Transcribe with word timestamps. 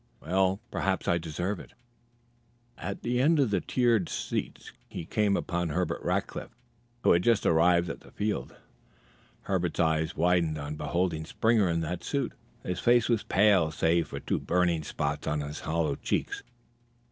"Well, 0.19 0.59
perhaps 0.71 1.07
I 1.07 1.19
deserve 1.19 1.59
it." 1.59 1.73
At 2.75 3.03
the 3.03 3.21
end 3.21 3.37
of 3.39 3.51
the 3.51 3.61
tiered 3.61 4.09
seats 4.09 4.71
he 4.89 5.05
came 5.05 5.37
upon 5.37 5.69
Herbert 5.69 6.01
Rackliff, 6.01 6.49
who 7.03 7.11
had 7.11 7.21
just 7.21 7.45
arrived 7.45 7.87
at 7.87 7.99
the 7.99 8.09
field. 8.09 8.55
Herbert's 9.41 9.79
eyes 9.79 10.15
widened 10.17 10.57
on 10.57 10.75
beholding 10.75 11.23
Springer 11.25 11.69
in 11.69 11.81
that 11.81 12.03
suit. 12.03 12.33
His 12.63 12.79
face 12.79 13.09
was 13.09 13.21
pale 13.21 13.69
save 13.69 14.07
for 14.07 14.19
two 14.19 14.39
burning 14.39 14.81
spots 14.81 15.27
upon 15.27 15.41
his 15.41 15.59
hollow 15.59 15.93
cheeks. 15.97 16.41